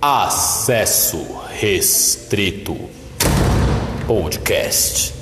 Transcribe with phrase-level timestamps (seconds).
[0.00, 1.26] Acesso
[1.58, 2.76] Restrito
[4.06, 5.17] Podcast.